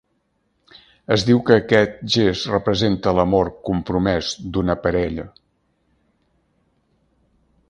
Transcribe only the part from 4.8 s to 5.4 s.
parella.